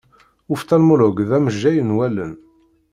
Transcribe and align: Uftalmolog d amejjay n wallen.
Uftalmolog 0.53 1.15
d 1.29 1.31
amejjay 1.37 1.77
n 1.83 1.95
wallen. 1.95 2.33